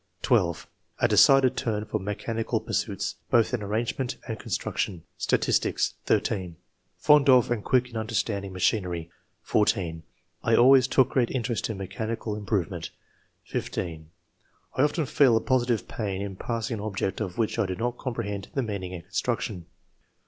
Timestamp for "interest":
11.29-11.69